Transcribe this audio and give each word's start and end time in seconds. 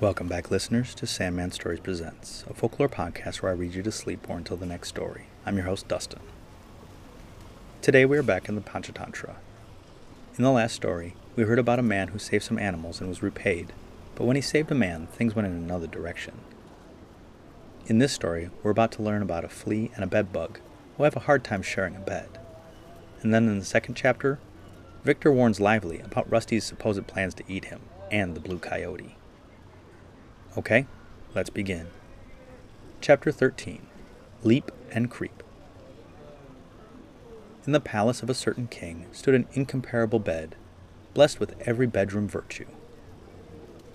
Welcome 0.00 0.28
back, 0.28 0.50
listeners, 0.50 0.94
to 0.94 1.06
Sandman 1.06 1.50
Stories 1.50 1.80
Presents, 1.80 2.42
a 2.48 2.54
folklore 2.54 2.88
podcast 2.88 3.42
where 3.42 3.52
I 3.52 3.54
read 3.54 3.74
you 3.74 3.82
to 3.82 3.92
sleep 3.92 4.30
or 4.30 4.38
until 4.38 4.56
the 4.56 4.64
next 4.64 4.88
story. 4.88 5.26
I'm 5.44 5.56
your 5.56 5.66
host, 5.66 5.88
Dustin. 5.88 6.20
Today 7.82 8.06
we 8.06 8.16
are 8.16 8.22
back 8.22 8.48
in 8.48 8.54
the 8.54 8.62
Panchatantra. 8.62 9.34
In 10.38 10.42
the 10.42 10.52
last 10.52 10.74
story, 10.74 11.16
we 11.36 11.42
heard 11.42 11.58
about 11.58 11.78
a 11.78 11.82
man 11.82 12.08
who 12.08 12.18
saved 12.18 12.44
some 12.44 12.58
animals 12.58 12.98
and 12.98 13.10
was 13.10 13.22
repaid, 13.22 13.74
but 14.14 14.24
when 14.24 14.36
he 14.36 14.40
saved 14.40 14.72
a 14.72 14.74
man, 14.74 15.06
things 15.08 15.36
went 15.36 15.46
in 15.46 15.52
another 15.52 15.86
direction. 15.86 16.40
In 17.84 17.98
this 17.98 18.14
story, 18.14 18.48
we're 18.62 18.70
about 18.70 18.92
to 18.92 19.02
learn 19.02 19.20
about 19.20 19.44
a 19.44 19.50
flea 19.50 19.90
and 19.94 20.02
a 20.02 20.06
bedbug 20.06 20.60
who 20.96 21.02
have 21.02 21.14
a 21.16 21.20
hard 21.20 21.44
time 21.44 21.60
sharing 21.60 21.94
a 21.94 22.00
bed. 22.00 22.38
And 23.20 23.34
then 23.34 23.48
in 23.48 23.58
the 23.58 23.66
second 23.66 23.96
chapter, 23.96 24.38
Victor 25.04 25.30
warns 25.30 25.60
Lively 25.60 26.00
about 26.00 26.32
Rusty's 26.32 26.64
supposed 26.64 27.06
plans 27.06 27.34
to 27.34 27.44
eat 27.46 27.66
him 27.66 27.82
and 28.10 28.34
the 28.34 28.40
blue 28.40 28.58
coyote. 28.58 29.14
Okay, 30.58 30.86
let's 31.32 31.48
begin. 31.48 31.86
Chapter 33.00 33.30
13 33.30 33.86
Leap 34.42 34.72
and 34.90 35.08
Creep. 35.08 35.44
In 37.64 37.72
the 37.72 37.78
palace 37.78 38.20
of 38.20 38.28
a 38.28 38.34
certain 38.34 38.66
king 38.66 39.06
stood 39.12 39.36
an 39.36 39.46
incomparable 39.52 40.18
bed, 40.18 40.56
blessed 41.14 41.38
with 41.38 41.54
every 41.60 41.86
bedroom 41.86 42.26
virtue. 42.26 42.66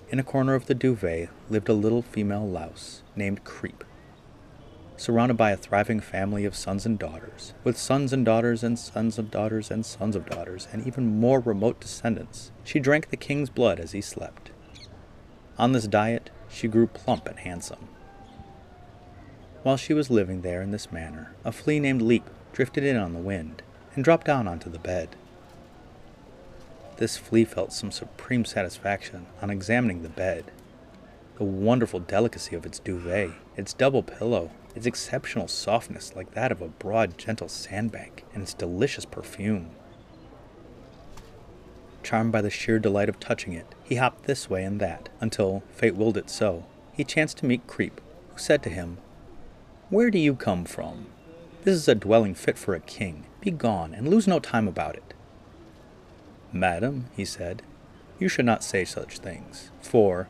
In 0.08 0.18
a 0.18 0.24
corner 0.24 0.54
of 0.54 0.64
the 0.64 0.74
duvet 0.74 1.28
lived 1.50 1.68
a 1.68 1.74
little 1.74 2.00
female 2.00 2.48
louse 2.48 3.02
named 3.14 3.44
Creep. 3.44 3.84
Surrounded 4.96 5.36
by 5.36 5.50
a 5.50 5.58
thriving 5.58 6.00
family 6.00 6.46
of 6.46 6.56
sons 6.56 6.86
and 6.86 6.98
daughters, 6.98 7.52
with 7.64 7.76
sons 7.76 8.14
and 8.14 8.24
daughters 8.24 8.64
and 8.64 8.78
sons 8.78 9.18
of 9.18 9.30
daughters 9.30 9.70
and 9.70 9.84
sons 9.84 10.16
of 10.16 10.24
daughters, 10.24 10.68
and 10.72 10.86
even 10.86 11.20
more 11.20 11.38
remote 11.38 11.80
descendants, 11.80 12.50
she 12.64 12.80
drank 12.80 13.10
the 13.10 13.16
king's 13.18 13.50
blood 13.50 13.78
as 13.78 13.92
he 13.92 14.00
slept. 14.00 14.52
On 15.58 15.72
this 15.72 15.86
diet, 15.86 16.30
she 16.56 16.68
grew 16.68 16.86
plump 16.86 17.28
and 17.28 17.40
handsome. 17.40 17.88
While 19.62 19.76
she 19.76 19.92
was 19.92 20.10
living 20.10 20.40
there 20.40 20.62
in 20.62 20.70
this 20.70 20.90
manner, 20.90 21.34
a 21.44 21.52
flea 21.52 21.78
named 21.78 22.00
Leap 22.00 22.24
drifted 22.54 22.82
in 22.82 22.96
on 22.96 23.12
the 23.12 23.18
wind 23.18 23.62
and 23.94 24.02
dropped 24.02 24.26
down 24.26 24.48
onto 24.48 24.70
the 24.70 24.78
bed. 24.78 25.16
This 26.96 27.18
flea 27.18 27.44
felt 27.44 27.74
some 27.74 27.90
supreme 27.90 28.46
satisfaction 28.46 29.26
on 29.42 29.50
examining 29.50 30.02
the 30.02 30.08
bed. 30.08 30.50
The 31.36 31.44
wonderful 31.44 32.00
delicacy 32.00 32.56
of 32.56 32.64
its 32.64 32.78
duvet, 32.78 33.32
its 33.54 33.74
double 33.74 34.02
pillow, 34.02 34.50
its 34.74 34.86
exceptional 34.86 35.48
softness 35.48 36.16
like 36.16 36.32
that 36.32 36.52
of 36.52 36.62
a 36.62 36.68
broad, 36.68 37.18
gentle 37.18 37.50
sandbank, 37.50 38.24
and 38.32 38.42
its 38.42 38.54
delicious 38.54 39.04
perfume. 39.04 39.72
Charmed 42.02 42.32
by 42.32 42.40
the 42.40 42.48
sheer 42.48 42.78
delight 42.78 43.10
of 43.10 43.20
touching 43.20 43.52
it, 43.52 43.74
he 43.86 43.96
hopped 43.96 44.24
this 44.24 44.50
way 44.50 44.64
and 44.64 44.80
that, 44.80 45.08
until, 45.20 45.62
fate 45.72 45.94
willed 45.94 46.16
it 46.16 46.28
so, 46.28 46.64
he 46.92 47.04
chanced 47.04 47.38
to 47.38 47.46
meet 47.46 47.66
Creep, 47.68 48.00
who 48.32 48.38
said 48.38 48.62
to 48.64 48.70
him, 48.70 48.98
Where 49.90 50.10
do 50.10 50.18
you 50.18 50.34
come 50.34 50.64
from? 50.64 51.06
This 51.62 51.76
is 51.76 51.88
a 51.88 51.94
dwelling 51.94 52.34
fit 52.34 52.58
for 52.58 52.74
a 52.74 52.80
king. 52.80 53.26
Be 53.40 53.52
gone, 53.52 53.94
and 53.94 54.08
lose 54.08 54.26
no 54.26 54.40
time 54.40 54.66
about 54.66 54.96
it. 54.96 55.14
Madam, 56.52 57.06
he 57.16 57.24
said, 57.24 57.62
you 58.18 58.28
should 58.28 58.46
not 58.46 58.64
say 58.64 58.84
such 58.84 59.18
things, 59.18 59.70
for 59.82 60.28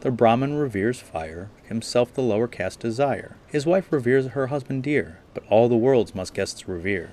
the 0.00 0.10
Brahmin 0.10 0.54
reveres 0.54 1.00
fire, 1.00 1.50
himself 1.64 2.14
the 2.14 2.22
lower 2.22 2.48
caste 2.48 2.80
desire. 2.80 3.36
His 3.46 3.66
wife 3.66 3.92
reveres 3.92 4.28
her 4.28 4.46
husband 4.46 4.82
dear, 4.84 5.18
but 5.34 5.44
all 5.50 5.68
the 5.68 5.76
world's 5.76 6.14
must 6.14 6.34
guests 6.34 6.66
revere. 6.66 7.10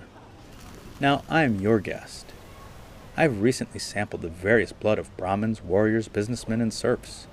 Now 0.99 1.23
I 1.29 1.43
am 1.43 1.59
your 1.59 1.79
guest. 1.79 2.24
I 3.17 3.21
have 3.21 3.41
recently 3.41 3.79
sampled 3.79 4.23
the 4.23 4.29
various 4.29 4.73
blood 4.73 4.99
of 4.99 5.15
Brahmins, 5.15 5.63
warriors, 5.63 6.09
businessmen, 6.09 6.59
and 6.59 6.73
serfs, 6.73 7.27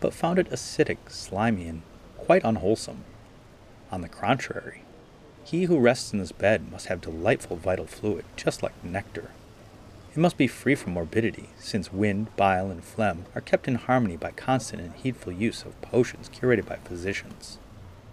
but 0.00 0.12
found 0.12 0.40
it 0.40 0.50
acidic, 0.50 0.98
slimy, 1.08 1.68
and 1.68 1.82
quite 2.16 2.42
unwholesome. 2.42 3.04
On 3.92 4.00
the 4.00 4.08
contrary, 4.08 4.82
he 5.44 5.64
who 5.64 5.78
rests 5.78 6.12
in 6.12 6.18
this 6.18 6.32
bed 6.32 6.68
must 6.68 6.86
have 6.86 7.00
delightful 7.00 7.56
vital 7.56 7.86
fluid, 7.86 8.24
just 8.34 8.60
like 8.60 8.72
nectar. 8.82 9.30
It 10.10 10.18
must 10.18 10.36
be 10.36 10.48
free 10.48 10.74
from 10.74 10.94
morbidity, 10.94 11.50
since 11.58 11.92
wind, 11.92 12.34
bile, 12.34 12.68
and 12.68 12.82
phlegm 12.82 13.26
are 13.36 13.40
kept 13.40 13.68
in 13.68 13.76
harmony 13.76 14.16
by 14.16 14.32
constant 14.32 14.82
and 14.82 14.94
heedful 14.94 15.32
use 15.32 15.64
of 15.64 15.80
potions 15.80 16.28
curated 16.28 16.66
by 16.66 16.76
physicians. 16.76 17.58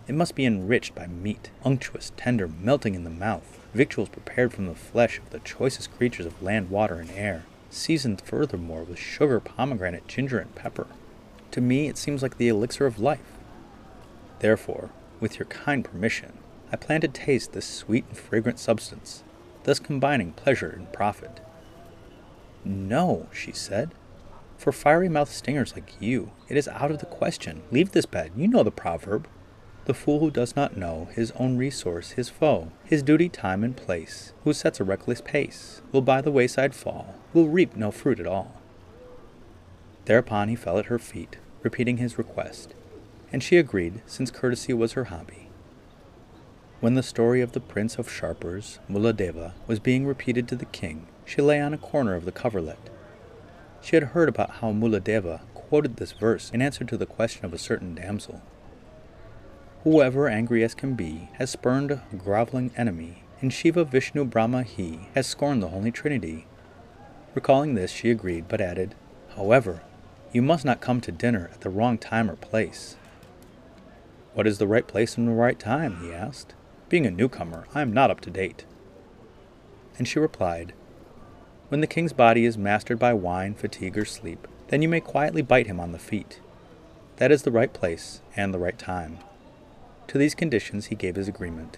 It 0.07 0.15
must 0.15 0.35
be 0.35 0.45
enriched 0.45 0.95
by 0.95 1.07
meat, 1.07 1.51
unctuous, 1.63 2.11
tender, 2.17 2.47
melting 2.47 2.95
in 2.95 3.03
the 3.03 3.09
mouth, 3.09 3.59
victuals 3.73 4.09
prepared 4.09 4.51
from 4.51 4.65
the 4.65 4.75
flesh 4.75 5.19
of 5.19 5.29
the 5.29 5.39
choicest 5.39 5.95
creatures 5.97 6.25
of 6.25 6.41
land, 6.41 6.69
water, 6.69 6.95
and 6.95 7.11
air, 7.11 7.45
seasoned 7.69 8.21
furthermore 8.21 8.83
with 8.83 8.99
sugar, 8.99 9.39
pomegranate, 9.39 10.07
ginger, 10.07 10.39
and 10.39 10.53
pepper. 10.55 10.87
To 11.51 11.61
me, 11.61 11.87
it 11.87 11.97
seems 11.97 12.21
like 12.21 12.37
the 12.37 12.47
elixir 12.47 12.85
of 12.85 12.99
life. 12.99 13.37
Therefore, 14.39 14.89
with 15.19 15.37
your 15.37 15.45
kind 15.45 15.85
permission, 15.85 16.33
I 16.71 16.77
plan 16.77 17.01
to 17.01 17.07
taste 17.07 17.53
this 17.53 17.65
sweet 17.65 18.05
and 18.09 18.17
fragrant 18.17 18.59
substance, 18.59 19.23
thus 19.63 19.79
combining 19.79 20.31
pleasure 20.31 20.69
and 20.69 20.91
profit. 20.91 21.41
No, 22.65 23.27
she 23.31 23.51
said. 23.51 23.91
For 24.57 24.71
fiery 24.71 25.09
mouthed 25.09 25.31
stingers 25.31 25.73
like 25.73 25.93
you, 25.99 26.31
it 26.47 26.57
is 26.57 26.67
out 26.67 26.91
of 26.91 26.99
the 26.99 27.05
question. 27.05 27.63
Leave 27.71 27.91
this 27.91 28.05
bed. 28.05 28.31
You 28.35 28.47
know 28.47 28.63
the 28.63 28.71
proverb. 28.71 29.27
The 29.85 29.93
fool 29.95 30.19
who 30.19 30.29
does 30.29 30.55
not 30.55 30.77
know 30.77 31.09
his 31.11 31.31
own 31.31 31.57
resource, 31.57 32.11
his 32.11 32.29
foe, 32.29 32.71
his 32.85 33.01
duty, 33.01 33.29
time, 33.29 33.63
and 33.63 33.75
place, 33.75 34.31
who 34.43 34.53
sets 34.53 34.79
a 34.79 34.83
reckless 34.83 35.21
pace, 35.21 35.81
will 35.91 36.03
by 36.03 36.21
the 36.21 36.31
wayside 36.31 36.75
fall, 36.75 37.15
will 37.33 37.47
reap 37.47 37.75
no 37.75 37.89
fruit 37.89 38.19
at 38.19 38.27
all. 38.27 38.61
Thereupon 40.05 40.49
he 40.49 40.55
fell 40.55 40.77
at 40.77 40.85
her 40.85 40.99
feet, 40.99 41.37
repeating 41.63 41.97
his 41.97 42.17
request, 42.17 42.75
and 43.33 43.41
she 43.41 43.57
agreed, 43.57 44.01
since 44.05 44.29
courtesy 44.29 44.73
was 44.73 44.93
her 44.93 45.05
hobby. 45.05 45.49
When 46.79 46.93
the 46.93 47.03
story 47.03 47.41
of 47.41 47.53
the 47.53 47.59
Prince 47.59 47.97
of 47.97 48.11
Sharpers, 48.11 48.79
Muladeva, 48.89 49.53
was 49.67 49.79
being 49.79 50.05
repeated 50.05 50.47
to 50.47 50.55
the 50.55 50.65
king, 50.65 51.07
she 51.25 51.41
lay 51.41 51.59
on 51.59 51.73
a 51.73 51.77
corner 51.77 52.15
of 52.15 52.25
the 52.25 52.31
coverlet. 52.31 52.89
She 53.81 53.95
had 53.95 54.09
heard 54.09 54.29
about 54.29 54.49
how 54.61 54.71
Muladeva 54.71 55.41
quoted 55.53 55.97
this 55.97 56.11
verse 56.11 56.51
in 56.51 56.61
answer 56.61 56.83
to 56.83 56.97
the 56.97 57.05
question 57.05 57.45
of 57.45 57.53
a 57.53 57.57
certain 57.57 57.95
damsel. 57.95 58.41
Whoever 59.83 60.27
angry 60.27 60.63
as 60.63 60.75
can 60.75 60.93
be 60.93 61.29
has 61.33 61.49
spurned 61.49 61.89
a 61.89 62.03
groveling 62.15 62.69
enemy, 62.77 63.23
and 63.41 63.51
Shiva 63.51 63.83
Vishnu 63.83 64.25
Brahma 64.25 64.61
he 64.61 65.07
has 65.15 65.25
scorned 65.25 65.63
the 65.63 65.69
Holy 65.69 65.91
Trinity. 65.91 66.45
Recalling 67.33 67.73
this, 67.73 67.89
she 67.89 68.11
agreed, 68.11 68.45
but 68.47 68.61
added, 68.61 68.93
However, 69.35 69.81
you 70.31 70.43
must 70.43 70.65
not 70.65 70.81
come 70.81 71.01
to 71.01 71.11
dinner 71.11 71.49
at 71.51 71.61
the 71.61 71.71
wrong 71.71 71.97
time 71.97 72.29
or 72.29 72.35
place. 72.35 72.95
What 74.35 74.45
is 74.45 74.59
the 74.59 74.67
right 74.67 74.87
place 74.87 75.17
and 75.17 75.27
the 75.27 75.31
right 75.31 75.57
time? 75.57 75.97
he 76.03 76.13
asked. 76.13 76.53
Being 76.87 77.07
a 77.07 77.11
newcomer, 77.11 77.65
I 77.73 77.81
am 77.81 77.91
not 77.91 78.11
up 78.11 78.21
to 78.21 78.29
date. 78.29 78.65
And 79.97 80.07
she 80.07 80.19
replied, 80.19 80.73
When 81.69 81.81
the 81.81 81.87
king's 81.87 82.13
body 82.13 82.45
is 82.45 82.55
mastered 82.55 82.99
by 82.99 83.15
wine, 83.15 83.55
fatigue, 83.55 83.97
or 83.97 84.05
sleep, 84.05 84.47
then 84.67 84.83
you 84.83 84.87
may 84.87 84.99
quietly 84.99 85.41
bite 85.41 85.65
him 85.65 85.79
on 85.79 85.91
the 85.91 85.97
feet. 85.97 86.39
That 87.15 87.31
is 87.31 87.41
the 87.41 87.51
right 87.51 87.73
place 87.73 88.21
and 88.35 88.53
the 88.53 88.59
right 88.59 88.77
time. 88.77 89.17
To 90.11 90.17
these 90.17 90.35
conditions 90.35 90.87
he 90.87 90.95
gave 90.95 91.15
his 91.15 91.29
agreement. 91.29 91.77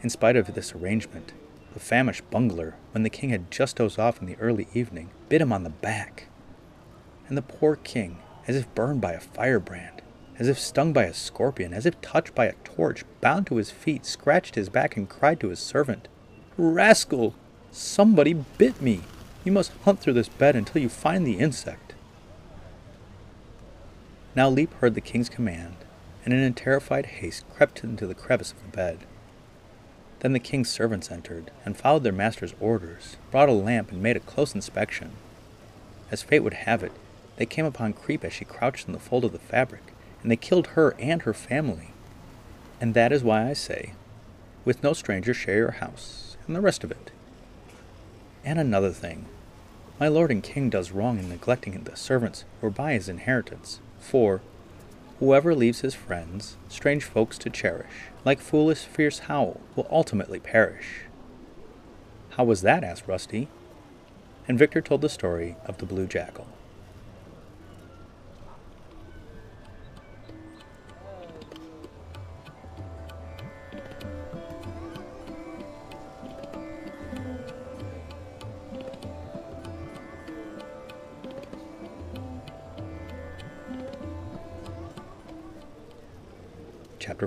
In 0.00 0.08
spite 0.08 0.36
of 0.36 0.54
this 0.54 0.74
arrangement, 0.74 1.34
the 1.74 1.80
famished 1.80 2.30
bungler, 2.30 2.76
when 2.92 3.02
the 3.02 3.10
king 3.10 3.28
had 3.28 3.50
just 3.50 3.76
dozed 3.76 3.98
off 3.98 4.22
in 4.22 4.26
the 4.26 4.38
early 4.38 4.68
evening, 4.72 5.10
bit 5.28 5.42
him 5.42 5.52
on 5.52 5.64
the 5.64 5.68
back. 5.68 6.28
And 7.28 7.36
the 7.36 7.42
poor 7.42 7.76
king, 7.76 8.16
as 8.46 8.56
if 8.56 8.74
burned 8.74 9.02
by 9.02 9.12
a 9.12 9.20
firebrand, 9.20 10.00
as 10.38 10.48
if 10.48 10.58
stung 10.58 10.94
by 10.94 11.02
a 11.02 11.12
scorpion, 11.12 11.74
as 11.74 11.84
if 11.84 12.00
touched 12.00 12.34
by 12.34 12.46
a 12.46 12.54
torch, 12.64 13.04
bound 13.20 13.48
to 13.48 13.56
his 13.56 13.70
feet, 13.70 14.06
scratched 14.06 14.54
his 14.54 14.70
back, 14.70 14.96
and 14.96 15.10
cried 15.10 15.40
to 15.40 15.50
his 15.50 15.60
servant, 15.60 16.08
Rascal! 16.56 17.34
Somebody 17.70 18.32
bit 18.32 18.80
me! 18.80 19.02
You 19.44 19.52
must 19.52 19.72
hunt 19.84 20.00
through 20.00 20.14
this 20.14 20.30
bed 20.30 20.56
until 20.56 20.80
you 20.80 20.88
find 20.88 21.26
the 21.26 21.38
insect. 21.38 21.92
Now 24.34 24.48
Leap 24.48 24.72
heard 24.76 24.94
the 24.94 25.02
king's 25.02 25.28
command, 25.28 25.76
and 26.28 26.36
in 26.36 26.42
a 26.42 26.50
terrified 26.50 27.06
haste 27.06 27.42
crept 27.56 27.82
into 27.82 28.06
the 28.06 28.14
crevice 28.14 28.52
of 28.52 28.60
the 28.60 28.76
bed. 28.76 28.98
Then 30.20 30.34
the 30.34 30.38
king's 30.38 30.68
servants 30.68 31.10
entered, 31.10 31.50
and 31.64 31.74
followed 31.74 32.02
their 32.02 32.12
master's 32.12 32.52
orders, 32.60 33.16
brought 33.30 33.48
a 33.48 33.52
lamp, 33.52 33.90
and 33.90 34.02
made 34.02 34.18
a 34.18 34.20
close 34.20 34.54
inspection. 34.54 35.12
As 36.10 36.22
fate 36.22 36.40
would 36.40 36.52
have 36.52 36.82
it, 36.82 36.92
they 37.36 37.46
came 37.46 37.64
upon 37.64 37.94
Creep 37.94 38.24
as 38.24 38.34
she 38.34 38.44
crouched 38.44 38.86
in 38.86 38.92
the 38.92 38.98
fold 38.98 39.24
of 39.24 39.32
the 39.32 39.38
fabric, 39.38 39.94
and 40.20 40.30
they 40.30 40.36
killed 40.36 40.66
her 40.68 40.94
and 40.98 41.22
her 41.22 41.32
family. 41.32 41.92
And 42.78 42.92
that 42.92 43.10
is 43.10 43.24
why 43.24 43.48
I 43.48 43.54
say, 43.54 43.94
with 44.66 44.82
no 44.82 44.92
stranger 44.92 45.32
share 45.32 45.56
your 45.56 45.70
house, 45.70 46.36
and 46.46 46.54
the 46.54 46.60
rest 46.60 46.84
of 46.84 46.90
it. 46.90 47.10
And 48.44 48.58
another 48.58 48.92
thing, 48.92 49.24
my 49.98 50.08
lord 50.08 50.30
and 50.30 50.42
king 50.42 50.68
does 50.68 50.92
wrong 50.92 51.18
in 51.18 51.30
neglecting 51.30 51.82
the 51.82 51.96
servants 51.96 52.44
or 52.60 52.68
by 52.68 52.92
his 52.92 53.08
inheritance, 53.08 53.80
for 53.98 54.42
whoever 55.18 55.54
leaves 55.54 55.80
his 55.80 55.94
friends, 55.94 56.56
strange 56.68 57.04
folks 57.04 57.38
to 57.38 57.50
cherish, 57.50 58.10
like 58.24 58.40
foolish 58.40 58.80
fierce 58.84 59.20
howl, 59.20 59.60
will 59.74 59.88
ultimately 59.90 60.40
perish. 60.40 61.02
How 62.30 62.44
was 62.44 62.62
that? 62.62 62.84
asked 62.84 63.08
Rusty. 63.08 63.48
And 64.46 64.58
Victor 64.58 64.80
told 64.80 65.00
the 65.00 65.08
story 65.08 65.56
of 65.66 65.78
the 65.78 65.86
blue 65.86 66.06
jackal. 66.06 66.46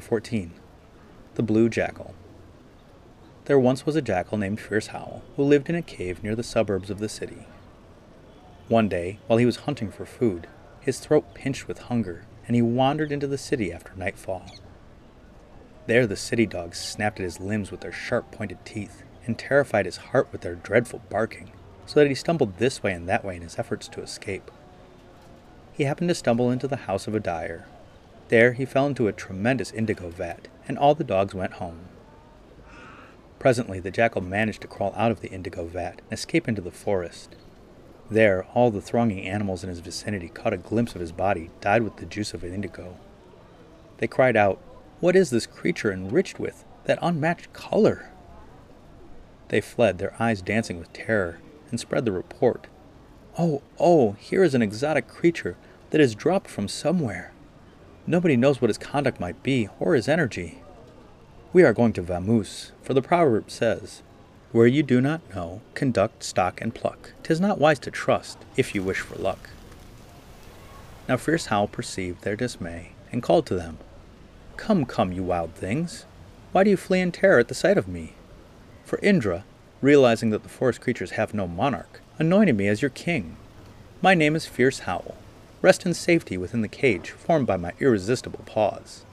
14 0.01 0.51
The 1.35 1.43
Blue 1.43 1.69
Jackal. 1.69 2.15
There 3.45 3.59
once 3.59 3.85
was 3.85 3.95
a 3.95 4.01
jackal 4.01 4.37
named 4.37 4.59
Fierce 4.59 4.87
Howl 4.87 5.21
who 5.35 5.43
lived 5.43 5.69
in 5.69 5.75
a 5.75 5.81
cave 5.81 6.23
near 6.23 6.35
the 6.35 6.43
suburbs 6.43 6.89
of 6.89 6.97
the 6.97 7.07
city. 7.07 7.45
One 8.67 8.89
day, 8.89 9.19
while 9.27 9.37
he 9.37 9.45
was 9.45 9.57
hunting 9.57 9.91
for 9.91 10.05
food, 10.05 10.47
his 10.79 10.99
throat 10.99 11.33
pinched 11.35 11.67
with 11.67 11.83
hunger, 11.83 12.25
and 12.47 12.55
he 12.55 12.61
wandered 12.61 13.11
into 13.11 13.27
the 13.27 13.37
city 13.37 13.71
after 13.71 13.93
nightfall. 13.95 14.45
There, 15.85 16.07
the 16.07 16.15
city 16.15 16.47
dogs 16.47 16.79
snapped 16.79 17.19
at 17.19 17.23
his 17.23 17.39
limbs 17.39 17.69
with 17.69 17.81
their 17.81 17.91
sharp 17.91 18.31
pointed 18.31 18.65
teeth 18.65 19.03
and 19.25 19.37
terrified 19.37 19.85
his 19.85 19.97
heart 19.97 20.29
with 20.31 20.41
their 20.41 20.55
dreadful 20.55 21.03
barking, 21.09 21.51
so 21.85 21.99
that 21.99 22.09
he 22.09 22.15
stumbled 22.15 22.57
this 22.57 22.81
way 22.81 22.93
and 22.93 23.07
that 23.07 23.23
way 23.23 23.35
in 23.35 23.43
his 23.43 23.59
efforts 23.59 23.87
to 23.89 24.01
escape. 24.01 24.49
He 25.73 25.83
happened 25.83 26.09
to 26.09 26.15
stumble 26.15 26.49
into 26.49 26.67
the 26.67 26.75
house 26.87 27.07
of 27.07 27.13
a 27.13 27.19
dyer. 27.19 27.65
There, 28.31 28.53
he 28.53 28.63
fell 28.63 28.87
into 28.87 29.09
a 29.09 29.11
tremendous 29.11 29.73
indigo 29.73 30.07
vat, 30.07 30.47
and 30.65 30.77
all 30.77 30.95
the 30.95 31.03
dogs 31.03 31.35
went 31.35 31.55
home. 31.55 31.89
Presently, 33.39 33.81
the 33.81 33.91
jackal 33.91 34.21
managed 34.21 34.61
to 34.61 34.69
crawl 34.69 34.93
out 34.95 35.11
of 35.11 35.19
the 35.19 35.29
indigo 35.29 35.65
vat 35.65 35.99
and 35.99 36.13
escape 36.13 36.47
into 36.47 36.61
the 36.61 36.71
forest. 36.71 37.35
There, 38.09 38.45
all 38.53 38.71
the 38.71 38.79
thronging 38.79 39.27
animals 39.27 39.65
in 39.65 39.69
his 39.69 39.81
vicinity 39.81 40.29
caught 40.29 40.53
a 40.53 40.57
glimpse 40.57 40.95
of 40.95 41.01
his 41.01 41.11
body, 41.11 41.49
dyed 41.59 41.83
with 41.83 41.97
the 41.97 42.05
juice 42.05 42.33
of 42.33 42.45
indigo. 42.45 42.95
They 43.97 44.07
cried 44.07 44.37
out, 44.37 44.59
What 45.01 45.17
is 45.17 45.29
this 45.29 45.45
creature 45.45 45.91
enriched 45.91 46.39
with, 46.39 46.63
that 46.85 46.99
unmatched 47.01 47.51
color? 47.51 48.11
They 49.49 49.59
fled, 49.59 49.97
their 49.97 50.15
eyes 50.21 50.41
dancing 50.41 50.79
with 50.79 50.93
terror, 50.93 51.39
and 51.69 51.81
spread 51.81 52.05
the 52.05 52.13
report. 52.13 52.67
Oh, 53.37 53.61
oh, 53.77 54.13
here 54.13 54.41
is 54.41 54.55
an 54.55 54.61
exotic 54.61 55.09
creature 55.09 55.57
that 55.89 55.99
has 55.99 56.15
dropped 56.15 56.49
from 56.49 56.69
somewhere. 56.69 57.33
Nobody 58.07 58.35
knows 58.35 58.59
what 58.59 58.69
his 58.69 58.77
conduct 58.77 59.19
might 59.19 59.43
be, 59.43 59.69
or 59.79 59.93
his 59.93 60.07
energy. 60.07 60.61
We 61.53 61.63
are 61.63 61.73
going 61.73 61.93
to 61.93 62.01
Vamoose, 62.01 62.71
for 62.81 62.93
the 62.93 63.01
proverb 63.01 63.51
says, 63.51 64.01
Where 64.51 64.67
you 64.67 64.81
do 64.81 65.01
not 65.01 65.21
know, 65.35 65.61
conduct, 65.75 66.23
stock, 66.23 66.61
and 66.61 66.73
pluck. 66.73 67.13
Tis 67.23 67.39
not 67.39 67.59
wise 67.59 67.79
to 67.79 67.91
trust, 67.91 68.39
if 68.57 68.73
you 68.73 68.81
wish 68.81 68.99
for 68.99 69.15
luck. 69.15 69.49
Now 71.07 71.17
Fierce 71.17 71.47
Howl 71.47 71.67
perceived 71.67 72.23
their 72.23 72.35
dismay, 72.35 72.93
and 73.11 73.21
called 73.21 73.45
to 73.47 73.55
them, 73.55 73.77
Come, 74.57 74.85
come, 74.85 75.11
you 75.11 75.23
wild 75.23 75.53
things! 75.53 76.05
Why 76.51 76.63
do 76.63 76.69
you 76.69 76.77
flee 76.77 77.01
in 77.01 77.11
terror 77.11 77.39
at 77.39 77.49
the 77.49 77.55
sight 77.55 77.77
of 77.77 77.87
me? 77.87 78.13
For 78.83 78.99
Indra, 78.99 79.45
realizing 79.81 80.31
that 80.31 80.43
the 80.43 80.49
forest 80.49 80.81
creatures 80.81 81.11
have 81.11 81.33
no 81.33 81.47
monarch, 81.47 82.01
anointed 82.17 82.57
me 82.57 82.67
as 82.67 82.81
your 82.81 82.89
king. 82.89 83.37
My 84.01 84.13
name 84.15 84.35
is 84.35 84.45
Fierce 84.45 84.79
Howl. 84.79 85.15
Rest 85.61 85.85
in 85.85 85.93
safety 85.93 86.37
within 86.37 86.61
the 86.61 86.67
cage 86.67 87.11
formed 87.11 87.45
by 87.45 87.57
my 87.57 87.73
irresistible 87.79 88.41
paws. 88.45 89.05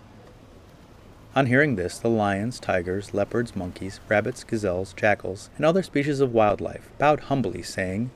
On 1.36 1.46
hearing 1.46 1.76
this, 1.76 1.98
the 1.98 2.08
lions, 2.08 2.58
tigers, 2.58 3.12
leopards, 3.12 3.54
monkeys, 3.54 4.00
rabbits, 4.08 4.44
gazelles, 4.44 4.94
jackals, 4.94 5.50
and 5.56 5.66
other 5.66 5.82
species 5.82 6.20
of 6.20 6.32
wildlife 6.32 6.88
bowed 6.96 7.20
humbly, 7.20 7.62
saying, 7.62 8.10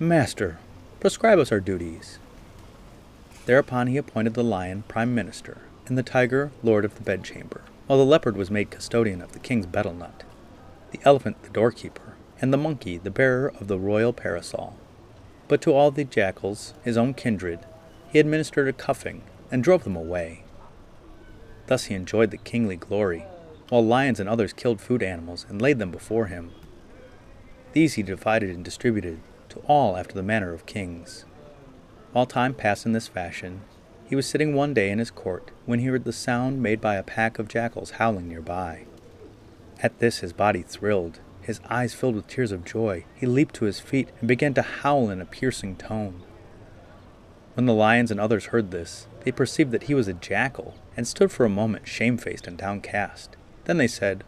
Master, 0.00 0.58
prescribe 0.98 1.38
us 1.38 1.52
our 1.52 1.60
duties. 1.60 2.18
Thereupon 3.46 3.86
he 3.86 3.96
appointed 3.96 4.34
the 4.34 4.42
lion 4.42 4.82
prime 4.88 5.14
minister, 5.14 5.58
and 5.86 5.96
the 5.96 6.02
tiger 6.02 6.50
lord 6.62 6.84
of 6.84 6.96
the 6.96 7.02
bedchamber, 7.02 7.62
while 7.86 7.98
the 7.98 8.04
leopard 8.04 8.36
was 8.36 8.50
made 8.50 8.70
custodian 8.70 9.22
of 9.22 9.32
the 9.32 9.38
king's 9.38 9.66
betel 9.66 9.94
nut, 9.94 10.24
the 10.90 11.00
elephant 11.04 11.42
the 11.42 11.50
doorkeeper, 11.50 12.14
and 12.40 12.52
the 12.52 12.58
monkey 12.58 12.98
the 12.98 13.10
bearer 13.10 13.52
of 13.60 13.68
the 13.68 13.78
royal 13.78 14.12
parasol. 14.12 14.76
But 15.52 15.60
to 15.60 15.74
all 15.74 15.90
the 15.90 16.04
jackals, 16.04 16.72
his 16.82 16.96
own 16.96 17.12
kindred, 17.12 17.58
he 18.08 18.18
administered 18.18 18.68
a 18.68 18.72
cuffing 18.72 19.20
and 19.50 19.62
drove 19.62 19.84
them 19.84 19.96
away. 19.96 20.44
Thus 21.66 21.84
he 21.84 21.94
enjoyed 21.94 22.30
the 22.30 22.38
kingly 22.38 22.76
glory, 22.76 23.26
while 23.68 23.84
lions 23.84 24.18
and 24.18 24.30
others 24.30 24.54
killed 24.54 24.80
food 24.80 25.02
animals 25.02 25.44
and 25.50 25.60
laid 25.60 25.78
them 25.78 25.90
before 25.90 26.28
him. 26.28 26.52
These 27.74 27.96
he 27.96 28.02
divided 28.02 28.48
and 28.48 28.64
distributed 28.64 29.20
to 29.50 29.58
all 29.66 29.98
after 29.98 30.14
the 30.14 30.22
manner 30.22 30.54
of 30.54 30.64
kings. 30.64 31.26
While 32.12 32.24
time 32.24 32.54
passed 32.54 32.86
in 32.86 32.92
this 32.92 33.08
fashion, 33.08 33.60
he 34.06 34.16
was 34.16 34.26
sitting 34.26 34.54
one 34.54 34.72
day 34.72 34.88
in 34.88 34.98
his 34.98 35.10
court 35.10 35.50
when 35.66 35.80
he 35.80 35.84
heard 35.84 36.04
the 36.04 36.14
sound 36.14 36.62
made 36.62 36.80
by 36.80 36.94
a 36.94 37.02
pack 37.02 37.38
of 37.38 37.48
jackals 37.48 37.90
howling 37.90 38.26
nearby. 38.26 38.86
At 39.82 39.98
this 39.98 40.20
his 40.20 40.32
body 40.32 40.62
thrilled, 40.62 41.20
his 41.42 41.60
eyes 41.68 41.94
filled 41.94 42.14
with 42.14 42.28
tears 42.28 42.52
of 42.52 42.64
joy. 42.64 43.04
He 43.14 43.26
leaped 43.26 43.54
to 43.56 43.64
his 43.64 43.80
feet 43.80 44.08
and 44.20 44.28
began 44.28 44.54
to 44.54 44.62
howl 44.62 45.10
in 45.10 45.20
a 45.20 45.26
piercing 45.26 45.76
tone. 45.76 46.22
When 47.54 47.66
the 47.66 47.74
lions 47.74 48.10
and 48.10 48.18
others 48.18 48.46
heard 48.46 48.70
this, 48.70 49.06
they 49.24 49.32
perceived 49.32 49.72
that 49.72 49.84
he 49.84 49.94
was 49.94 50.08
a 50.08 50.14
jackal 50.14 50.74
and 50.96 51.06
stood 51.06 51.30
for 51.30 51.44
a 51.44 51.50
moment 51.50 51.86
shamefaced 51.86 52.46
and 52.46 52.56
downcast. 52.56 53.36
Then 53.64 53.76
they 53.76 53.88
said, 53.88 54.24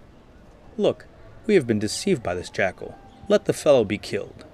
Look, 0.77 1.07
we 1.47 1.55
have 1.55 1.67
been 1.67 1.79
deceived 1.79 2.23
by 2.23 2.35
this 2.35 2.51
jackal. 2.51 2.97
Let 3.29 3.47
the 3.47 3.53
fellow 3.53 3.85
be 3.85 3.99
killed. 3.99 4.45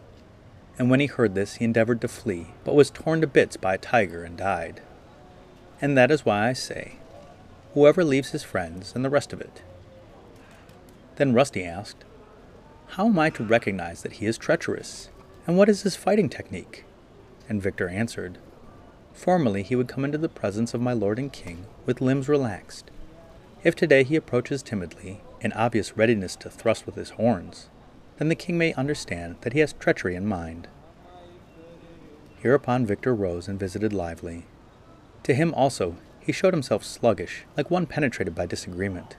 And 0.79 0.91
when 0.91 1.01
he 1.01 1.07
heard 1.07 1.35
this, 1.35 1.57
he 1.57 1.65
endeavored 1.65 2.01
to 2.03 2.09
flee, 2.09 2.49
but 2.65 2.75
was 2.75 2.91
torn 2.91 3.21
to 3.21 3.27
bits 3.27 3.57
by 3.57 3.75
a 3.75 3.79
tiger 3.79 4.23
and 4.23 4.37
died. 4.37 4.81
And 5.81 5.97
that 5.97 6.11
is 6.11 6.25
why 6.25 6.49
I 6.49 6.53
say, 6.53 6.97
whoever 7.75 8.05
leaves 8.05 8.31
his 8.31 8.43
friends 8.43 8.93
and 8.95 9.05
the 9.05 9.11
rest 9.11 9.33
of 9.33 9.41
it. 9.41 9.63
Then 11.17 11.35
Rusty 11.35 11.65
asked, 11.65 12.05
How 12.95 13.07
am 13.07 13.21
I 13.21 13.31
to 13.31 13.45
recognize 13.45 14.03
that 14.03 14.15
he 14.15 14.27
is 14.27 14.37
treacherous? 14.37 15.11
And 15.47 15.57
what 15.57 15.69
is 15.69 15.83
his 15.83 15.95
fighting 15.95 16.29
technique? 16.29 16.85
And 17.49 17.63
Victor 17.63 17.89
answered, 17.89 18.39
Formerly 19.13 19.63
he 19.63 19.77
would 19.77 19.87
come 19.87 20.05
into 20.05 20.19
the 20.19 20.29
presence 20.29 20.75
of 20.75 20.81
my 20.81 20.93
lord 20.93 21.17
and 21.17 21.33
king 21.33 21.67
with 21.87 22.01
limbs 22.01 22.29
relaxed. 22.29 22.91
If 23.63 23.77
today 23.77 24.03
he 24.03 24.17
approaches 24.17 24.61
timidly, 24.61 25.21
in 25.41 25.53
obvious 25.53 25.97
readiness 25.97 26.35
to 26.37 26.51
thrust 26.51 26.85
with 26.85 26.97
his 26.97 27.11
horns, 27.11 27.69
then 28.19 28.29
the 28.29 28.35
king 28.35 28.59
may 28.59 28.75
understand 28.75 29.37
that 29.43 29.53
he 29.53 29.61
has 29.61 29.73
treachery 29.75 30.17
in 30.17 30.27
mind. 30.27 30.67
Hereupon 32.43 32.87
Victor 32.87 33.15
rose 33.15 33.47
and 33.47 33.61
visited 33.61 33.93
Lively. 33.93 34.47
To 35.23 35.33
him 35.33 35.55
also 35.55 35.97
he 36.19 36.33
showed 36.33 36.55
himself 36.55 36.83
sluggish, 36.83 37.45
like 37.57 37.71
one 37.71 37.87
penetrated 37.87 38.35
by 38.35 38.47
disagreement. 38.47 39.17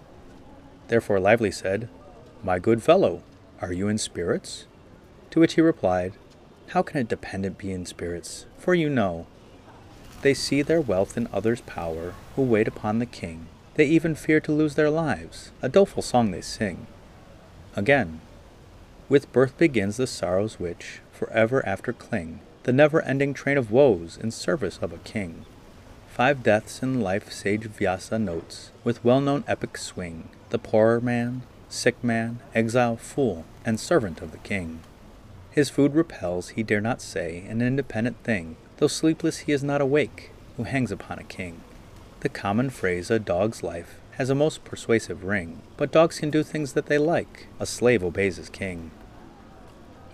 Therefore 0.90 1.22
Lively 1.22 1.52
said, 1.52 1.88
My 2.44 2.60
good 2.60 2.84
fellow, 2.84 3.24
are 3.62 3.72
you 3.72 3.88
in 3.88 3.98
spirits? 3.98 4.66
To 5.32 5.40
which 5.40 5.54
he 5.54 5.62
replied, 5.62 6.14
How 6.70 6.82
can 6.82 7.00
a 7.00 7.04
dependent 7.04 7.58
be 7.58 7.72
in 7.72 7.86
spirits? 7.86 8.46
For 8.58 8.74
you 8.74 8.90
know, 8.90 9.28
they 10.22 10.34
see 10.34 10.62
their 10.62 10.82
wealth 10.82 11.18
in 11.18 11.28
others' 11.32 11.62
power, 11.62 12.14
who 12.36 12.42
wait 12.44 12.68
upon 12.68 13.00
the 13.00 13.06
king. 13.06 13.48
They 13.76 13.86
even 13.86 14.16
fear 14.16 14.40
to 14.42 14.52
lose 14.52 14.76
their 14.76 14.90
lives, 14.90 15.52
a 15.62 15.70
doleful 15.70 16.02
song 16.02 16.32
they 16.32 16.42
sing. 16.42 16.88
Again, 17.76 18.22
with 19.10 19.32
birth 19.32 19.58
begins 19.58 19.98
the 19.98 20.08
sorrows 20.08 20.60
which, 20.60 21.02
forever 21.12 21.66
after 21.66 21.94
cling, 21.94 22.42
the 22.64 22.74
never 22.74 23.02
ending 23.02 23.34
train 23.34 23.58
of 23.58 23.72
woes 23.72 24.18
in 24.18 24.32
service 24.32 24.80
of 24.82 24.94
a 24.94 24.98
king. 25.00 25.46
Five 26.10 26.44
deaths 26.44 26.84
in 26.84 27.02
life 27.02 27.32
sage 27.32 27.66
Vyasa 27.66 28.20
notes, 28.20 28.72
with 28.84 29.04
well 29.04 29.22
known 29.22 29.44
epic 29.48 29.78
swing 29.78 30.30
the 30.50 30.60
poorer 30.60 31.00
man, 31.00 31.44
sick 31.72 32.04
man, 32.04 32.40
exile, 32.54 32.98
fool, 32.98 33.46
and 33.66 33.80
servant 33.80 34.22
of 34.22 34.32
the 34.32 34.38
king. 34.40 34.82
His 35.50 35.70
food 35.70 35.96
repels, 35.96 36.50
he 36.50 36.64
dare 36.64 36.82
not 36.82 37.02
say, 37.02 37.44
an 37.50 37.62
independent 37.62 38.18
thing, 38.24 38.56
Though 38.82 38.88
sleepless, 38.88 39.38
he 39.46 39.52
is 39.52 39.64
not 39.64 39.80
awake, 39.80 40.32
who 40.58 40.64
hangs 40.64 40.92
upon 40.92 41.20
a 41.20 41.24
king. 41.24 41.62
The 42.22 42.30
common 42.30 42.72
phrase, 42.72 43.12
a 43.12 43.20
dog's 43.20 43.62
life, 43.62 44.00
has 44.14 44.32
a 44.32 44.36
most 44.36 44.66
persuasive 44.66 45.24
ring, 45.24 45.62
but 45.78 45.92
dogs 45.92 46.18
can 46.18 46.32
do 46.32 46.42
things 46.42 46.74
that 46.74 46.88
they 46.88 46.98
like. 46.98 47.46
A 47.60 47.68
slave 47.68 48.04
obeys 48.04 48.38
his 48.38 48.50
king. 48.50 48.90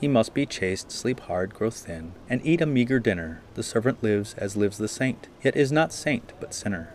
He 0.01 0.09
must 0.09 0.33
be 0.33 0.45
chaste, 0.45 0.91
sleep 0.91 1.21
hard, 1.21 1.53
grow 1.53 1.69
thin, 1.69 2.11
and 2.29 2.45
eat 2.45 2.59
a 2.59 2.65
meager 2.65 2.99
dinner. 2.99 3.39
The 3.53 3.63
servant 3.63 4.03
lives 4.03 4.33
as 4.33 4.57
lives 4.57 4.77
the 4.77 4.89
saint, 4.89 5.29
yet 5.41 5.55
is 5.55 5.71
not 5.71 5.93
saint, 5.93 6.33
but 6.41 6.53
sinner. 6.53 6.93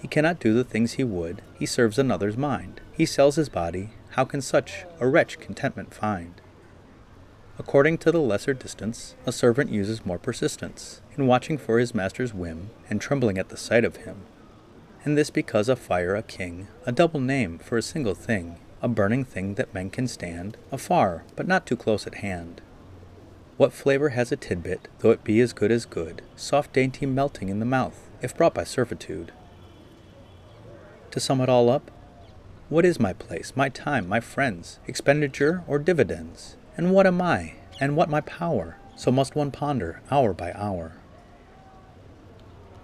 He 0.00 0.08
cannot 0.08 0.40
do 0.40 0.54
the 0.54 0.64
things 0.64 0.92
he 0.92 1.04
would, 1.04 1.42
he 1.58 1.66
serves 1.66 1.98
another's 1.98 2.38
mind. 2.38 2.80
He 2.96 3.04
sells 3.04 3.36
his 3.36 3.50
body, 3.50 3.90
how 4.10 4.24
can 4.24 4.40
such 4.40 4.86
a 4.98 5.06
wretch 5.06 5.38
contentment 5.38 5.92
find? 5.92 6.40
According 7.58 7.98
to 7.98 8.12
the 8.12 8.20
lesser 8.20 8.54
distance, 8.54 9.14
a 9.26 9.32
servant 9.32 9.70
uses 9.70 10.06
more 10.06 10.18
persistence, 10.18 11.02
in 11.16 11.26
watching 11.26 11.58
for 11.58 11.78
his 11.78 11.94
master's 11.94 12.32
whim, 12.32 12.70
and 12.88 12.98
trembling 12.98 13.36
at 13.36 13.50
the 13.50 13.56
sight 13.58 13.84
of 13.84 13.96
him. 13.96 14.22
And 15.04 15.16
this 15.16 15.28
because 15.28 15.68
a 15.68 15.76
fire 15.76 16.14
a 16.14 16.22
king, 16.22 16.68
a 16.86 16.92
double 16.92 17.20
name 17.20 17.58
for 17.58 17.76
a 17.76 17.82
single 17.82 18.14
thing, 18.14 18.58
a 18.80 18.88
burning 18.88 19.24
thing 19.24 19.54
that 19.54 19.74
men 19.74 19.90
can 19.90 20.08
stand, 20.08 20.56
afar, 20.72 21.24
but 21.34 21.46
not 21.46 21.66
too 21.66 21.76
close 21.76 22.06
at 22.06 22.16
hand. 22.16 22.62
What 23.58 23.72
flavor 23.72 24.10
has 24.10 24.32
a 24.32 24.36
tidbit, 24.36 24.88
though 25.00 25.10
it 25.10 25.24
be 25.24 25.40
as 25.40 25.52
good 25.52 25.70
as 25.70 25.84
good, 25.84 26.22
soft 26.34 26.72
dainty 26.72 27.04
melting 27.04 27.50
in 27.50 27.58
the 27.58 27.66
mouth, 27.66 28.08
if 28.22 28.36
brought 28.36 28.54
by 28.54 28.64
servitude? 28.64 29.32
To 31.10 31.20
sum 31.20 31.40
it 31.40 31.48
all 31.48 31.70
up, 31.70 31.90
what 32.68 32.84
is 32.84 32.98
my 32.98 33.12
place, 33.12 33.52
my 33.54 33.68
time, 33.68 34.08
my 34.08 34.18
friends, 34.18 34.80
expenditure, 34.88 35.62
or 35.68 35.78
dividends? 35.78 36.56
And 36.76 36.92
what 36.92 37.06
am 37.06 37.22
I, 37.22 37.54
and 37.80 37.96
what 37.96 38.10
my 38.10 38.20
power? 38.20 38.76
So 38.96 39.12
must 39.12 39.36
one 39.36 39.52
ponder, 39.52 40.00
hour 40.10 40.32
by 40.32 40.52
hour. 40.52 40.92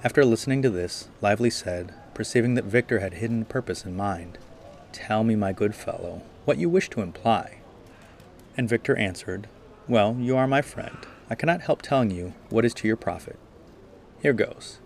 After 0.05 0.25
listening 0.25 0.63
to 0.63 0.71
this, 0.71 1.09
Lively 1.21 1.51
said, 1.51 1.95
perceiving 2.15 2.55
that 2.55 2.65
Victor 2.65 3.01
had 3.01 3.15
hidden 3.15 3.45
purpose 3.45 3.85
in 3.85 3.97
mind. 3.97 4.39
Tell 4.93 5.25
me, 5.25 5.35
my 5.35 5.53
good 5.53 5.75
fellow, 5.75 6.23
what 6.45 6.59
you 6.59 6.69
wish 6.69 6.89
to 6.91 7.03
imply. 7.03 7.59
And 8.57 8.69
Victor 8.69 8.97
answered, 8.97 9.49
Well, 9.89 10.17
you 10.19 10.37
are 10.37 10.47
my 10.47 10.63
friend. 10.63 10.99
I 11.29 11.35
cannot 11.35 11.63
help 11.63 11.83
telling 11.83 12.11
you 12.11 12.35
what 12.51 12.65
is 12.65 12.75
to 12.75 12.87
your 12.87 12.97
profit. 12.97 13.39
Here 14.21 14.33
goes. 14.33 14.79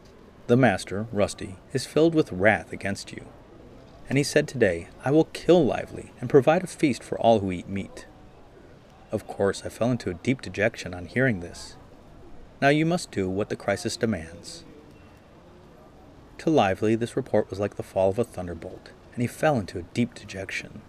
The 0.46 0.56
master, 0.56 1.06
Rusty, 1.12 1.56
is 1.72 1.84
filled 1.84 2.14
with 2.14 2.32
wrath 2.32 2.72
against 2.72 3.12
you. 3.12 3.26
And 4.08 4.18
he 4.18 4.24
said 4.24 4.46
today, 4.46 4.88
I 5.04 5.10
will 5.10 5.24
kill 5.24 5.64
Lively 5.64 6.12
and 6.20 6.30
provide 6.30 6.62
a 6.62 6.68
feast 6.68 7.02
for 7.02 7.18
all 7.18 7.40
who 7.40 7.50
eat 7.50 7.68
meat. 7.68 8.06
Of 9.10 9.26
course, 9.26 9.62
I 9.64 9.68
fell 9.68 9.90
into 9.90 10.10
a 10.10 10.14
deep 10.14 10.42
dejection 10.42 10.94
on 10.94 11.06
hearing 11.06 11.40
this. 11.40 11.76
Now 12.60 12.68
you 12.68 12.86
must 12.86 13.10
do 13.10 13.28
what 13.28 13.48
the 13.48 13.56
crisis 13.56 13.96
demands. 13.96 14.64
To 16.38 16.50
Lively, 16.50 16.94
this 16.94 17.16
report 17.16 17.50
was 17.50 17.58
like 17.58 17.76
the 17.76 17.82
fall 17.82 18.10
of 18.10 18.18
a 18.18 18.24
thunderbolt, 18.24 18.90
and 19.14 19.22
he 19.22 19.26
fell 19.26 19.58
into 19.58 19.78
a 19.78 19.86
deep 19.94 20.14
dejection. 20.14 20.82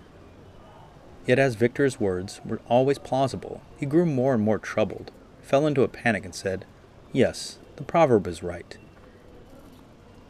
Yet, 1.25 1.39
as 1.39 1.55
Victor's 1.55 1.99
words 1.99 2.39
were 2.45 2.61
always 2.67 2.99
plausible, 2.99 3.61
he 3.77 3.85
grew 3.85 4.05
more 4.05 4.33
and 4.33 4.43
more 4.43 4.59
troubled, 4.59 5.11
fell 5.41 5.67
into 5.67 5.83
a 5.83 5.89
panic, 5.89 6.23
and 6.23 6.33
said, 6.33 6.65
Yes, 7.11 7.59
the 7.75 7.83
proverb 7.83 8.27
is 8.27 8.43
right. 8.43 8.77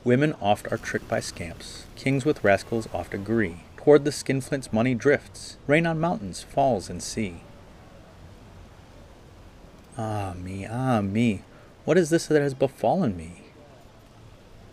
Women 0.03 0.33
oft 0.41 0.71
are 0.71 0.77
tricked 0.77 1.07
by 1.07 1.19
scamps, 1.19 1.85
kings 1.95 2.25
with 2.25 2.43
rascals 2.43 2.87
oft 2.93 3.13
agree. 3.13 3.63
Toward 3.77 4.05
the 4.05 4.11
skinflint's 4.11 4.73
money 4.73 4.93
drifts, 4.93 5.57
rain 5.65 5.85
on 5.85 5.99
mountains 5.99 6.43
falls 6.43 6.89
and 6.89 7.01
sea. 7.01 7.41
Ah 9.97 10.33
me, 10.37 10.65
ah 10.65 11.01
me, 11.01 11.41
what 11.85 11.97
is 11.97 12.09
this 12.09 12.27
that 12.27 12.41
has 12.41 12.53
befallen 12.53 13.15
me? 13.15 13.43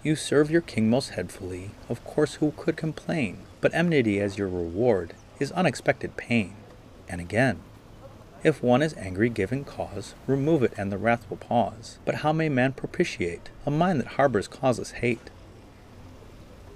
You 0.03 0.17
serve 0.17 0.51
your 0.51 0.61
king 0.61 0.91
most 0.91 1.11
headfully, 1.11 1.71
of 1.89 2.05
course 2.05 2.35
who 2.35 2.53
could 2.57 2.77
complain? 2.77 3.39
But 3.61 3.73
enmity 3.73 4.21
as 4.21 4.37
your 4.37 4.49
reward 4.49 5.15
is 5.41 5.53
unexpected 5.53 6.17
pain. 6.17 6.55
And 7.09 7.21
again, 7.21 7.61
if 8.45 8.63
one 8.63 8.83
is 8.83 8.95
angry 8.99 9.31
given 9.31 9.65
cause, 9.65 10.15
remove 10.27 10.63
it 10.63 10.75
and 10.77 10.93
the 10.93 10.99
wrath 10.99 11.29
will 11.31 11.39
pause. 11.39 11.99
But 12.05 12.17
how 12.17 12.33
may 12.33 12.51
man 12.51 12.75
propitiate 12.75 13.49
a 13.65 13.71
mind 13.71 14.01
that 14.01 14.19
harbors 14.19 14.47
causeless 14.47 14.93
hate? 14.93 15.31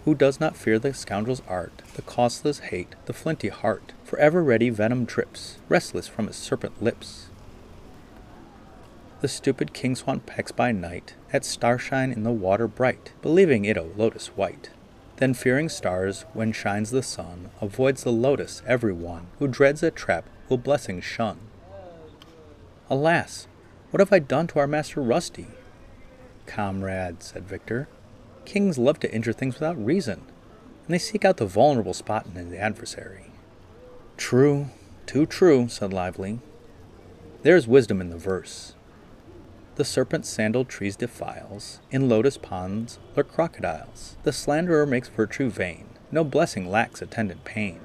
Who 0.06 0.14
does 0.14 0.40
not 0.40 0.56
fear 0.56 0.78
the 0.78 0.94
scoundrel's 0.94 1.42
art, 1.46 1.82
the 1.92 2.00
causeless 2.00 2.60
hate, 2.60 2.94
the 3.04 3.12
flinty 3.12 3.48
heart? 3.48 3.92
For 4.02 4.18
ever 4.18 4.42
ready 4.42 4.70
venom 4.70 5.04
drips, 5.04 5.58
restless 5.68 6.08
from 6.08 6.26
his 6.26 6.36
serpent 6.36 6.82
lips. 6.82 7.26
The 9.20 9.28
stupid 9.28 9.74
king 9.74 9.94
swan 9.94 10.20
pecks 10.20 10.52
by 10.52 10.72
night 10.72 11.14
at 11.32 11.44
starshine 11.44 12.12
in 12.12 12.22
the 12.22 12.32
water 12.32 12.66
bright, 12.66 13.12
believing 13.20 13.66
it 13.66 13.76
a 13.76 13.82
lotus 13.82 14.28
white. 14.28 14.70
Then 15.16 15.34
fearing 15.34 15.68
stars 15.68 16.24
when 16.32 16.52
shines 16.52 16.90
the 16.90 17.02
sun, 17.02 17.50
avoids 17.60 18.04
the 18.04 18.12
lotus 18.12 18.62
every 18.66 18.94
one 18.94 19.26
who 19.38 19.48
dreads 19.48 19.82
a 19.82 19.90
trap 19.90 20.24
will 20.48 20.56
blessings 20.56 21.04
shun. 21.04 21.40
Alas, 22.90 23.46
what 23.90 24.00
have 24.00 24.14
I 24.14 24.18
done 24.18 24.46
to 24.46 24.58
our 24.58 24.66
master 24.66 25.02
Rusty? 25.02 25.48
Comrade, 26.46 27.22
said 27.22 27.46
Victor, 27.46 27.86
kings 28.46 28.78
love 28.78 28.98
to 29.00 29.12
injure 29.12 29.34
things 29.34 29.56
without 29.56 29.84
reason, 29.84 30.22
and 30.86 30.94
they 30.94 30.98
seek 30.98 31.22
out 31.22 31.36
the 31.36 31.44
vulnerable 31.44 31.92
spot 31.92 32.24
in 32.34 32.50
the 32.50 32.58
adversary. 32.58 33.26
True, 34.16 34.70
too 35.04 35.26
true, 35.26 35.68
said 35.68 35.92
Lively. 35.92 36.40
There's 37.42 37.68
wisdom 37.68 38.00
in 38.00 38.08
the 38.08 38.16
verse. 38.16 38.74
The 39.74 39.84
serpent 39.84 40.24
sandaled 40.24 40.70
trees 40.70 40.96
defiles, 40.96 41.80
in 41.90 42.08
lotus 42.08 42.38
ponds 42.38 42.98
lurk 43.14 43.30
crocodiles. 43.30 44.16
The 44.22 44.32
slanderer 44.32 44.86
makes 44.86 45.08
virtue 45.08 45.50
vain, 45.50 45.88
no 46.10 46.24
blessing 46.24 46.70
lacks 46.70 47.02
attendant 47.02 47.44
pain. 47.44 47.80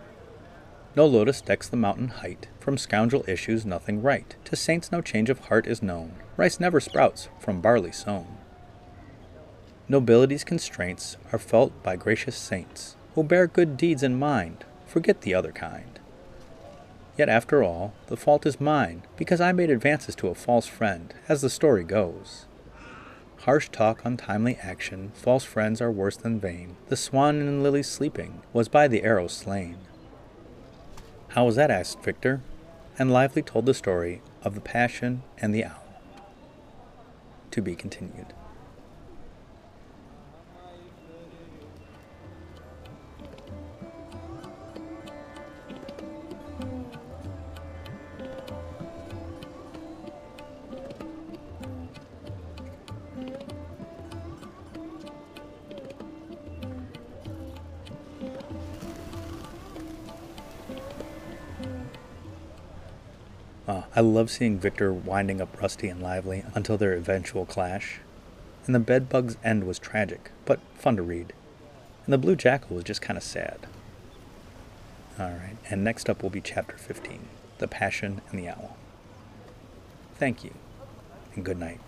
No 0.96 1.08
lotus 1.08 1.42
decks 1.42 1.68
the 1.68 1.76
mountain 1.76 2.10
height, 2.10 2.48
from 2.60 2.78
scoundrel 2.78 3.24
issues 3.28 3.66
nothing 3.66 4.04
right. 4.04 4.36
To 4.46 4.56
saints 4.56 4.92
no 4.92 5.02
change 5.02 5.30
of 5.32 5.40
heart 5.40 5.66
is 5.66 5.82
known, 5.82 6.14
rice 6.38 6.60
never 6.60 6.80
sprouts 6.80 7.30
from 7.40 7.62
barley 7.62 7.92
sown. 7.92 8.38
Nobility's 9.90 10.44
constraints 10.44 11.18
are 11.32 11.40
felt 11.40 11.82
by 11.82 11.96
gracious 11.96 12.36
saints, 12.36 12.96
who 13.16 13.24
bear 13.24 13.48
good 13.48 13.76
deeds 13.76 14.04
in 14.04 14.20
mind, 14.20 14.66
forget 14.86 15.22
the 15.22 15.34
other 15.34 15.52
kind. 15.52 16.00
Yet 17.18 17.28
after 17.28 17.64
all, 17.64 17.94
the 18.08 18.18
fault 18.18 18.46
is 18.46 18.62
mine, 18.62 19.04
because 19.18 19.42
I 19.42 19.52
made 19.52 19.72
advances 19.72 20.16
to 20.16 20.28
a 20.28 20.36
false 20.36 20.68
friend, 20.68 21.14
as 21.28 21.42
the 21.42 21.50
story 21.50 21.84
goes. 21.84 22.46
Harsh 23.42 23.70
talk, 23.70 24.06
untimely 24.06 24.58
action, 24.62 25.12
false 25.16 25.44
friends 25.44 25.82
are 25.82 25.92
worse 25.92 26.18
than 26.18 26.40
vain. 26.40 26.78
The 26.88 26.96
swan 26.96 27.42
in 27.42 27.62
lilies 27.62 27.90
sleeping 27.90 28.42
was 28.54 28.70
by 28.70 28.88
the 28.88 29.04
arrow 29.04 29.28
slain. 29.28 29.78
How 31.34 31.46
was 31.46 31.56
that? 31.56 31.72
asked 31.72 32.04
Victor, 32.04 32.42
and 33.00 33.12
Lively 33.12 33.42
told 33.42 33.66
the 33.66 33.74
story 33.74 34.22
of 34.44 34.54
the 34.54 34.62
Passion 34.62 35.24
and 35.40 35.54
the 35.54 35.66
Owl. 35.66 35.84
To 37.50 37.60
be 37.60 37.76
continued. 37.76 38.34
Uh, 63.74 63.82
I 63.96 64.02
love 64.02 64.30
seeing 64.30 64.60
Victor 64.60 64.94
winding 64.94 65.42
up 65.42 65.60
Rusty 65.60 65.88
and 65.88 66.00
Lively 66.00 66.46
until 66.54 66.78
their 66.78 66.94
eventual 66.94 67.44
clash. 67.48 68.02
And 68.68 68.76
the 68.76 68.80
bedbug's 68.80 69.36
end 69.44 69.64
was 69.64 69.80
tragic, 69.80 70.30
but 70.46 70.60
fun 70.76 70.96
to 70.98 71.02
read. 71.02 71.34
And 72.06 72.14
the 72.14 72.20
blue 72.20 72.36
jackal 72.36 72.76
was 72.76 72.86
just 72.86 73.02
kind 73.02 73.18
of 73.18 73.24
sad. 73.24 73.66
Alright, 75.20 75.58
and 75.72 75.84
next 75.84 76.08
up 76.08 76.22
will 76.22 76.30
be 76.30 76.40
chapter 76.40 76.78
15 76.78 77.22
The 77.58 77.68
Passion 77.68 78.22
and 78.30 78.38
the 78.38 78.50
Owl. 78.50 78.78
Thank 80.20 80.44
you, 80.44 80.54
and 81.34 81.44
good 81.44 81.58
night. 81.58 81.80